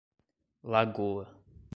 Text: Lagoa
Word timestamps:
Lagoa 0.71 1.29